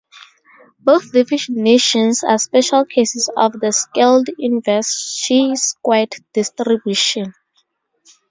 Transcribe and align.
Both 0.79 1.11
definitions 1.11 2.23
are 2.23 2.39
special 2.39 2.85
cases 2.85 3.29
of 3.37 3.51
the 3.59 3.71
scaled-inverse-chi-squared 3.71 6.15
distribution. 6.33 7.35